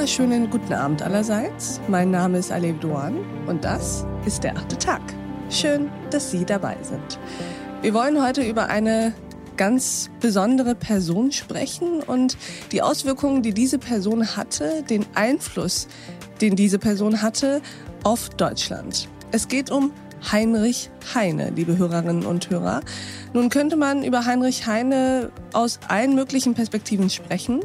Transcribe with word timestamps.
wunderschönen 0.00 0.48
guten 0.48 0.72
Abend 0.72 1.02
allerseits. 1.02 1.78
Mein 1.86 2.10
Name 2.10 2.38
ist 2.38 2.50
Alev 2.50 2.80
Doan 2.80 3.18
und 3.46 3.62
das 3.66 4.06
ist 4.24 4.42
der 4.42 4.56
achte 4.56 4.78
Tag. 4.78 5.02
Schön, 5.50 5.90
dass 6.10 6.30
Sie 6.30 6.46
dabei 6.46 6.78
sind. 6.80 7.18
Wir 7.82 7.92
wollen 7.92 8.24
heute 8.24 8.42
über 8.42 8.70
eine 8.70 9.12
ganz 9.58 10.08
besondere 10.18 10.74
Person 10.74 11.32
sprechen 11.32 12.02
und 12.02 12.38
die 12.72 12.80
Auswirkungen, 12.80 13.42
die 13.42 13.52
diese 13.52 13.78
Person 13.78 14.38
hatte, 14.38 14.82
den 14.88 15.04
Einfluss, 15.14 15.86
den 16.40 16.56
diese 16.56 16.78
Person 16.78 17.20
hatte 17.20 17.60
auf 18.02 18.30
Deutschland. 18.30 19.06
Es 19.32 19.48
geht 19.48 19.70
um 19.70 19.92
Heinrich 20.30 20.90
Heine, 21.14 21.50
liebe 21.50 21.78
Hörerinnen 21.78 22.26
und 22.26 22.50
Hörer. 22.50 22.82
Nun 23.32 23.48
könnte 23.48 23.76
man 23.76 24.04
über 24.04 24.26
Heinrich 24.26 24.66
Heine 24.66 25.30
aus 25.52 25.80
allen 25.88 26.14
möglichen 26.14 26.54
Perspektiven 26.54 27.10
sprechen. 27.10 27.60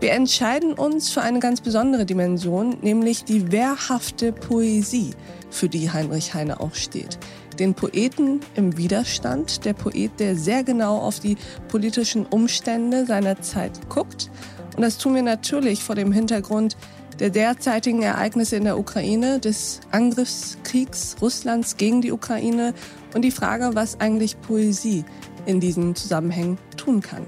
Wir 0.00 0.12
entscheiden 0.12 0.72
uns 0.72 1.10
für 1.10 1.22
eine 1.22 1.40
ganz 1.40 1.60
besondere 1.60 2.06
Dimension, 2.06 2.78
nämlich 2.80 3.24
die 3.24 3.52
wehrhafte 3.52 4.32
Poesie, 4.32 5.10
für 5.50 5.68
die 5.68 5.90
Heinrich 5.90 6.34
Heine 6.34 6.60
auch 6.60 6.74
steht. 6.74 7.18
Den 7.58 7.74
Poeten 7.74 8.40
im 8.54 8.76
Widerstand, 8.76 9.64
der 9.64 9.74
Poet, 9.74 10.12
der 10.18 10.36
sehr 10.36 10.64
genau 10.64 10.98
auf 10.98 11.20
die 11.20 11.36
politischen 11.68 12.24
Umstände 12.24 13.04
seiner 13.04 13.40
Zeit 13.42 13.72
guckt. 13.88 14.30
Und 14.76 14.82
das 14.82 14.96
tun 14.96 15.14
wir 15.14 15.22
natürlich 15.22 15.82
vor 15.82 15.94
dem 15.94 16.12
Hintergrund 16.12 16.76
der 17.20 17.30
derzeitigen 17.30 18.02
Ereignisse 18.02 18.56
in 18.56 18.64
der 18.64 18.78
Ukraine, 18.78 19.38
des 19.38 19.80
Angriffskriegs 19.90 21.16
Russlands 21.20 21.76
gegen 21.76 22.00
die 22.00 22.12
Ukraine 22.12 22.72
und 23.14 23.22
die 23.22 23.30
Frage, 23.30 23.70
was 23.74 24.00
eigentlich 24.00 24.40
Poesie 24.40 25.04
in 25.44 25.60
diesen 25.60 25.94
Zusammenhängen 25.94 26.58
tun 26.78 27.02
kann. 27.02 27.26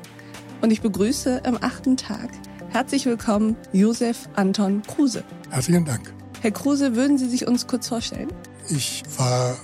Und 0.62 0.70
ich 0.70 0.80
begrüße 0.80 1.42
im 1.44 1.58
achten 1.62 1.96
Tag 1.96 2.30
herzlich 2.70 3.04
willkommen 3.04 3.54
Josef 3.72 4.30
Anton 4.34 4.80
Kruse. 4.82 5.24
Herzlichen 5.50 5.84
Dank. 5.84 6.14
Herr 6.40 6.52
Kruse, 6.52 6.96
würden 6.96 7.18
Sie 7.18 7.28
sich 7.28 7.46
uns 7.46 7.66
kurz 7.66 7.88
vorstellen? 7.88 8.32
Ich 8.70 9.02
war 9.18 9.58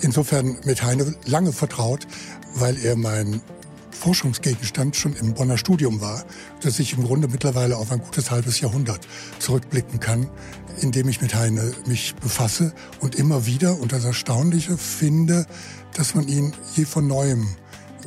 insofern 0.00 0.58
mit 0.64 0.82
Heine 0.82 1.14
lange 1.26 1.52
vertraut, 1.52 2.08
weil 2.54 2.76
er 2.84 2.96
mein 2.96 3.40
Forschungsgegenstand 4.00 4.96
schon 4.96 5.14
im 5.14 5.34
Bonner 5.34 5.58
Studium 5.58 6.00
war, 6.00 6.24
dass 6.62 6.78
ich 6.78 6.94
im 6.94 7.04
Grunde 7.04 7.28
mittlerweile 7.28 7.76
auf 7.76 7.92
ein 7.92 8.00
gutes 8.00 8.30
halbes 8.30 8.58
Jahrhundert 8.60 9.06
zurückblicken 9.38 10.00
kann, 10.00 10.26
indem 10.80 11.08
ich 11.10 11.20
mit 11.20 11.34
Heine 11.34 11.72
mich 11.86 12.14
befasse 12.14 12.72
und 13.00 13.14
immer 13.14 13.44
wieder, 13.44 13.78
und 13.78 13.92
das 13.92 14.04
Erstaunliche, 14.04 14.78
finde, 14.78 15.46
dass 15.94 16.14
man 16.14 16.28
ihn 16.28 16.54
je 16.74 16.86
von 16.86 17.06
neuem 17.06 17.46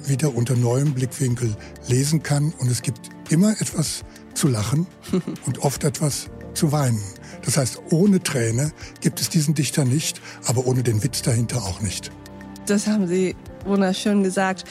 wieder 0.08 0.36
unter 0.36 0.56
neuem 0.56 0.96
Blickwinkel 0.96 1.56
lesen 1.88 2.24
kann 2.24 2.54
und 2.58 2.72
es 2.72 2.82
gibt 2.82 3.12
immer 3.30 3.52
etwas 3.62 4.04
zu 4.34 4.48
lachen 4.48 4.88
und 5.46 5.60
oft 5.60 5.84
etwas 5.84 6.32
zu 6.56 6.72
weinen. 6.72 7.04
Das 7.46 7.58
heißt, 7.58 7.80
ohne 7.92 8.22
Träne 8.24 8.72
gibt 9.00 9.22
es 9.22 9.30
diesen 9.30 9.54
Dichter 9.54 9.86
nicht, 9.86 10.22
aber 10.46 10.66
ohne 10.66 10.82
den 10.82 11.04
Witz 11.04 11.22
dahinter 11.22 11.58
auch 11.64 11.82
nicht. 11.82 12.12
Das 12.66 12.88
haben 12.88 13.08
Sie 13.08 13.36
wunderschön 13.66 14.24
gesagt. 14.24 14.66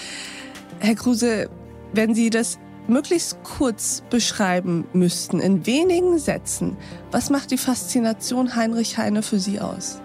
Herr 0.81 0.95
Kruse, 0.95 1.48
wenn 1.92 2.15
Sie 2.15 2.31
das 2.31 2.59
möglichst 2.89 3.42
kurz 3.45 4.03
beschreiben 4.11 4.87
müssten, 4.92 5.41
in 5.41 5.67
wenigen 5.67 6.19
Sätzen, 6.19 6.77
was 7.11 7.31
macht 7.31 7.51
die 7.51 7.59
Faszination 7.59 8.56
Heinrich 8.56 8.98
Heine 8.98 9.23
für 9.23 9.39
Sie 9.39 9.61
aus? 9.61 10.01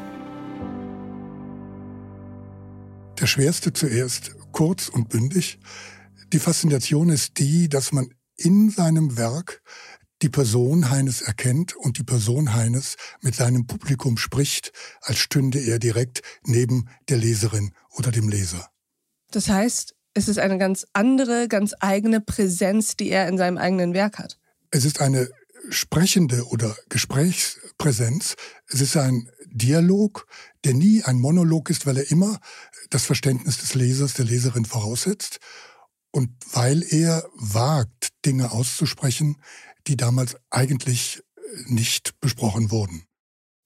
Der 3.19 3.25
schwerste 3.25 3.73
zuerst, 3.73 4.35
kurz 4.51 4.89
und 4.89 5.09
bündig. 5.09 5.59
Die 6.33 6.39
Faszination 6.39 7.09
ist 7.09 7.39
die, 7.39 7.67
dass 7.67 7.91
man 7.91 8.13
in 8.35 8.69
seinem 8.69 9.17
Werk 9.17 9.63
die 10.21 10.29
Person 10.29 10.89
Heines 10.89 11.21
erkennt 11.21 11.75
und 11.75 11.97
die 11.97 12.03
Person 12.03 12.53
Heines 12.53 12.95
mit 13.21 13.35
seinem 13.35 13.67
Publikum 13.67 14.17
spricht, 14.17 14.71
als 15.01 15.19
stünde 15.19 15.59
er 15.59 15.79
direkt 15.79 16.21
neben 16.43 16.89
der 17.09 17.17
Leserin 17.17 17.71
oder 17.91 18.11
dem 18.11 18.29
Leser. 18.29 18.69
Das 19.31 19.49
heißt, 19.49 19.96
es 20.17 20.27
ist 20.27 20.39
eine 20.39 20.57
ganz 20.57 20.87
andere, 20.93 21.47
ganz 21.47 21.75
eigene 21.79 22.19
Präsenz, 22.19 22.95
die 22.95 23.11
er 23.11 23.27
in 23.27 23.37
seinem 23.37 23.59
eigenen 23.59 23.93
Werk 23.93 24.17
hat. 24.17 24.39
Es 24.71 24.83
ist 24.83 24.99
eine 24.99 25.29
sprechende 25.69 26.47
oder 26.47 26.75
Gesprächspräsenz. 26.89 28.35
Es 28.67 28.81
ist 28.81 28.97
ein 28.97 29.29
Dialog, 29.45 30.25
der 30.63 30.73
nie 30.73 31.03
ein 31.03 31.19
Monolog 31.19 31.69
ist, 31.69 31.85
weil 31.85 31.97
er 31.97 32.09
immer 32.09 32.39
das 32.89 33.05
Verständnis 33.05 33.59
des 33.59 33.75
Lesers, 33.75 34.15
der 34.15 34.25
Leserin 34.25 34.65
voraussetzt. 34.65 35.37
Und 36.09 36.31
weil 36.51 36.83
er 36.89 37.23
wagt, 37.35 38.09
Dinge 38.25 38.51
auszusprechen, 38.51 39.39
die 39.85 39.97
damals 39.97 40.35
eigentlich 40.49 41.21
nicht 41.67 42.19
besprochen 42.21 42.71
wurden. 42.71 43.03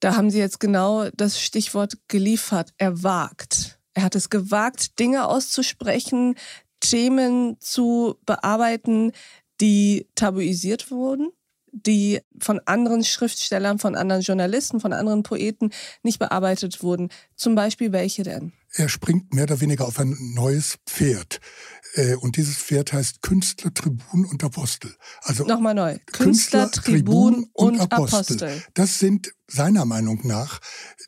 Da 0.01 0.17
haben 0.17 0.29
Sie 0.29 0.39
jetzt 0.39 0.59
genau 0.59 1.09
das 1.11 1.39
Stichwort 1.39 1.97
geliefert. 2.09 2.73
Er 2.77 3.03
wagt. 3.03 3.79
Er 3.93 4.03
hat 4.03 4.15
es 4.15 4.29
gewagt, 4.29 4.99
Dinge 4.99 5.27
auszusprechen, 5.27 6.35
Themen 6.79 7.57
zu 7.59 8.15
bearbeiten, 8.25 9.11
die 9.59 10.07
tabuisiert 10.15 10.91
wurden, 10.91 11.29
die 11.71 12.19
von 12.39 12.59
anderen 12.65 13.03
Schriftstellern, 13.03 13.79
von 13.79 13.95
anderen 13.95 14.21
Journalisten, 14.21 14.79
von 14.79 14.93
anderen 14.93 15.23
Poeten 15.23 15.71
nicht 16.03 16.19
bearbeitet 16.19 16.83
wurden. 16.83 17.09
Zum 17.35 17.55
Beispiel 17.55 17.91
welche 17.91 18.23
denn? 18.23 18.53
Er 18.73 18.89
springt 18.89 19.33
mehr 19.33 19.43
oder 19.43 19.61
weniger 19.61 19.85
auf 19.85 19.99
ein 19.99 20.15
neues 20.33 20.77
Pferd. 20.85 21.39
Äh, 21.93 22.15
und 22.15 22.37
dieses 22.37 22.57
Pferd 22.57 22.93
heißt 22.93 23.21
Künstler, 23.21 23.73
Tribun 23.73 24.25
und 24.25 24.43
Apostel. 24.43 24.95
Also 25.21 25.45
Nochmal 25.45 25.75
neu. 25.75 25.97
Künstler, 26.11 26.63
Künstler 26.63 26.83
Tribun 26.83 27.49
und, 27.53 27.79
und 27.79 27.81
Apostel. 27.81 28.37
Apostel. 28.37 28.63
Das 28.73 28.99
sind 28.99 29.33
seiner 29.47 29.85
Meinung 29.85 30.25
nach 30.25 30.59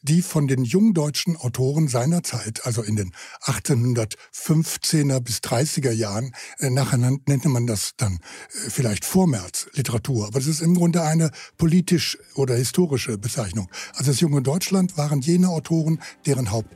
die 0.03 0.21
von 0.21 0.47
den 0.47 0.63
jungdeutschen 0.63 1.35
Autoren 1.37 1.87
seiner 1.87 2.23
Zeit, 2.23 2.65
also 2.65 2.83
in 2.83 2.95
den 2.95 3.13
1815er 3.41 5.19
bis 5.19 5.37
30er 5.37 5.91
Jahren, 5.91 6.33
äh, 6.59 6.69
nachher 6.69 6.97
nannte 6.97 7.49
man 7.49 7.65
das 7.65 7.93
dann 7.97 8.15
äh, 8.15 8.69
vielleicht 8.69 9.05
Vormärz 9.05 9.67
Literatur, 9.73 10.27
aber 10.27 10.39
das 10.39 10.47
ist 10.47 10.61
im 10.61 10.75
Grunde 10.75 11.01
eine 11.01 11.31
politisch 11.57 12.17
oder 12.35 12.55
historische 12.55 13.17
Bezeichnung. 13.17 13.69
Also 13.95 14.11
das 14.11 14.19
junge 14.19 14.41
Deutschland 14.41 14.97
waren 14.97 15.21
jene 15.21 15.49
Autoren, 15.49 15.99
deren 16.25 16.51
Haupt 16.51 16.69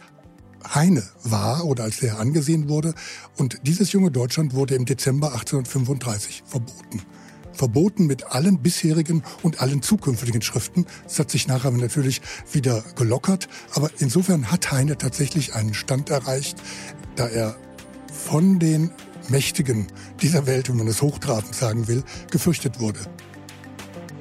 Heine 0.74 1.04
war 1.24 1.66
oder 1.66 1.84
als 1.84 1.98
der 1.98 2.20
angesehen 2.20 2.68
wurde. 2.70 2.94
Und 3.38 3.60
dieses 3.64 3.92
junge 3.92 4.12
Deutschland 4.12 4.54
wurde 4.54 4.76
im 4.76 4.86
Dezember 4.86 5.34
1835 5.34 6.44
verboten. 6.46 7.02
Verboten 7.58 8.06
mit 8.06 8.32
allen 8.32 8.60
bisherigen 8.60 9.24
und 9.42 9.62
allen 9.62 9.82
zukünftigen 9.82 10.42
Schriften. 10.42 10.86
Das 11.04 11.20
hat 11.20 11.32
sich 11.32 11.48
nachher 11.48 11.72
natürlich 11.72 12.22
wieder 12.52 12.84
gelockert. 12.96 13.50
Aber 13.74 13.90
insofern 14.00 14.52
hat 14.52 14.72
Heine 14.72 14.98
tatsächlich 14.98 15.54
einen 15.56 15.74
Stand 15.74 16.10
erreicht, 16.10 16.58
da 17.16 17.28
er 17.28 17.58
von 18.14 18.60
den 18.60 18.92
Mächtigen 19.30 19.88
dieser 20.22 20.46
Welt, 20.46 20.70
wenn 20.70 20.78
man 20.78 20.88
es 20.88 21.02
hochtrabend 21.02 21.54
sagen 21.54 21.88
will, 21.88 22.04
gefürchtet 22.32 22.80
wurde. 22.80 23.00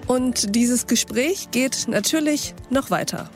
Und 0.06 0.54
dieses 0.54 0.86
Gespräch 0.86 1.50
geht 1.50 1.86
natürlich 1.88 2.54
noch 2.70 2.91
weiter. 2.91 3.30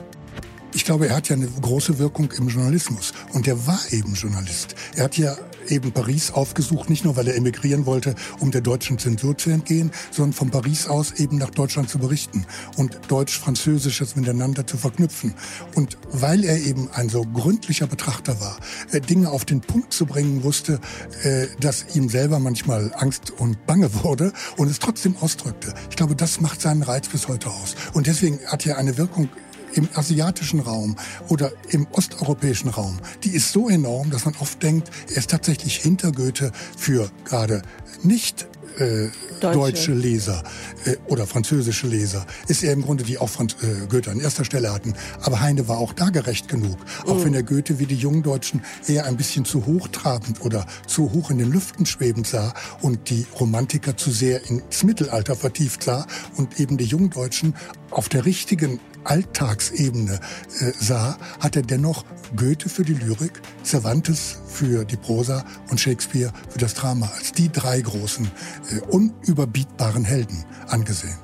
Ich 0.73 0.85
glaube, 0.85 1.07
er 1.09 1.17
hat 1.17 1.27
ja 1.27 1.35
eine 1.35 1.47
große 1.47 1.99
Wirkung 1.99 2.31
im 2.31 2.47
Journalismus. 2.47 3.13
Und 3.33 3.47
er 3.47 3.67
war 3.67 3.79
eben 3.91 4.13
Journalist. 4.13 4.75
Er 4.95 5.05
hat 5.05 5.17
ja 5.17 5.35
eben 5.67 5.91
Paris 5.91 6.31
aufgesucht, 6.31 6.89
nicht 6.89 7.05
nur 7.05 7.15
weil 7.15 7.27
er 7.27 7.35
emigrieren 7.35 7.85
wollte, 7.85 8.15
um 8.39 8.51
der 8.51 8.61
deutschen 8.61 8.97
Zensur 8.97 9.37
zu 9.37 9.49
entgehen, 9.49 9.91
sondern 10.11 10.33
von 10.33 10.49
Paris 10.49 10.87
aus 10.87 11.13
eben 11.13 11.37
nach 11.37 11.49
Deutschland 11.49 11.89
zu 11.89 11.99
berichten 11.99 12.45
und 12.77 12.99
Deutsch-Französisches 13.07 14.15
miteinander 14.15 14.65
zu 14.65 14.77
verknüpfen. 14.77 15.33
Und 15.75 15.97
weil 16.11 16.43
er 16.43 16.57
eben 16.57 16.89
ein 16.91 17.09
so 17.09 17.23
gründlicher 17.23 17.87
Betrachter 17.87 18.39
war, 18.39 18.57
äh, 18.91 19.01
Dinge 19.01 19.29
auf 19.29 19.45
den 19.45 19.61
Punkt 19.61 19.93
zu 19.93 20.05
bringen 20.05 20.43
wusste, 20.43 20.79
äh, 21.23 21.47
dass 21.59 21.95
ihm 21.95 22.09
selber 22.09 22.39
manchmal 22.39 22.93
Angst 22.95 23.31
und 23.31 23.65
Bange 23.65 24.03
wurde 24.03 24.33
und 24.57 24.69
es 24.69 24.79
trotzdem 24.79 25.15
ausdrückte. 25.17 25.73
Ich 25.89 25.95
glaube, 25.95 26.15
das 26.15 26.41
macht 26.41 26.61
seinen 26.61 26.83
Reiz 26.83 27.07
bis 27.07 27.27
heute 27.27 27.49
aus. 27.49 27.75
Und 27.93 28.07
deswegen 28.07 28.39
hat 28.47 28.65
er 28.65 28.77
eine 28.77 28.97
Wirkung 28.97 29.29
im 29.73 29.87
asiatischen 29.95 30.59
Raum 30.59 30.95
oder 31.29 31.51
im 31.69 31.87
osteuropäischen 31.91 32.69
Raum, 32.69 32.99
die 33.23 33.31
ist 33.31 33.51
so 33.51 33.69
enorm, 33.69 34.11
dass 34.11 34.25
man 34.25 34.35
oft 34.39 34.61
denkt, 34.61 34.89
er 35.09 35.17
ist 35.17 35.29
tatsächlich 35.29 35.77
hinter 35.77 36.11
Goethe 36.11 36.51
für 36.77 37.09
gerade 37.25 37.61
nicht 38.03 38.47
äh, 38.77 39.09
deutsche. 39.39 39.57
deutsche. 39.57 39.93
Leser 39.93 40.43
äh, 40.85 40.95
oder 41.07 41.27
französische 41.27 41.87
Leser, 41.87 42.25
ist 42.47 42.63
er 42.63 42.73
im 42.73 42.83
Grunde, 42.83 43.03
die 43.03 43.17
auch 43.17 43.29
Franz 43.29 43.55
äh, 43.61 43.87
Goethe 43.87 44.11
an 44.11 44.19
erster 44.19 44.45
Stelle 44.45 44.71
hatten. 44.71 44.93
Aber 45.21 45.41
Heine 45.41 45.67
war 45.67 45.77
auch 45.77 45.93
da 45.93 46.09
gerecht 46.09 46.47
genug. 46.47 46.77
Auch 47.05 47.15
mhm. 47.15 47.25
wenn 47.25 47.33
der 47.33 47.43
Goethe 47.43 47.79
wie 47.79 47.85
die 47.85 47.95
Jungdeutschen 47.95 48.61
eher 48.87 49.05
ein 49.05 49.17
bisschen 49.17 49.45
zu 49.45 49.65
hochtrabend 49.65 50.41
oder 50.41 50.65
zu 50.87 51.11
hoch 51.11 51.31
in 51.31 51.37
den 51.37 51.51
Lüften 51.51 51.85
schwebend 51.85 52.27
sah 52.27 52.53
und 52.81 53.09
die 53.09 53.25
Romantiker 53.39 53.97
zu 53.97 54.11
sehr 54.11 54.49
ins 54.49 54.83
Mittelalter 54.83 55.35
vertieft 55.35 55.83
sah 55.83 56.07
und 56.37 56.59
eben 56.59 56.77
die 56.77 56.85
Jungdeutschen 56.85 57.55
auf 57.89 58.09
der 58.09 58.25
richtigen 58.25 58.79
Alltagsebene 59.03 60.19
äh, 60.59 60.71
sah, 60.79 61.17
hat 61.39 61.55
er 61.55 61.61
dennoch 61.61 62.05
Goethe 62.35 62.69
für 62.69 62.83
die 62.83 62.93
Lyrik, 62.93 63.41
Cervantes 63.63 64.39
für 64.47 64.85
die 64.85 64.97
Prosa 64.97 65.43
und 65.69 65.79
Shakespeare 65.79 66.31
für 66.49 66.59
das 66.59 66.73
Drama 66.73 67.09
als 67.17 67.31
die 67.31 67.51
drei 67.51 67.81
großen, 67.81 68.29
äh, 68.71 68.79
unüberbietbaren 68.87 70.05
Helden 70.05 70.45
angesehen. 70.67 71.17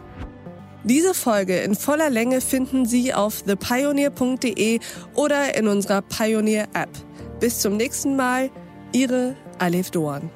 Diese 0.84 1.14
Folge 1.14 1.58
in 1.58 1.76
voller 1.76 2.10
Länge 2.10 2.40
finden 2.40 2.86
Sie 2.86 3.14
auf 3.14 3.42
thepioneer.de 3.44 4.80
oder 5.16 5.58
in 5.58 5.68
unserer 5.68 6.02
Pioneer 6.02 6.68
App. 6.74 6.90
Bis 7.40 7.60
zum 7.60 7.76
nächsten 7.76 8.16
Mal, 8.16 8.50
Ihre 8.94 9.36
Alef 9.60 9.92
Doan. 9.92 10.30